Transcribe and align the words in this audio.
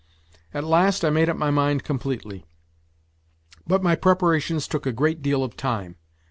At 0.51 0.63
last 0.63 1.05
I 1.05 1.11
made 1.11 1.29
up 1.29 1.37
my 1.37 1.51
mind 1.51 1.83
completely. 1.83 2.43
But 3.67 3.83
my 3.83 3.95
preparations 3.95 4.67
took 4.67 4.87
a 4.87 4.91
great 4.91 5.21
deal 5.21 5.43
of 5.43 5.55
time. 5.55 5.95